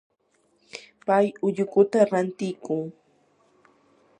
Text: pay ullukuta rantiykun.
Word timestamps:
pay 1.05 1.25
ullukuta 1.45 1.99
rantiykun. 2.11 2.83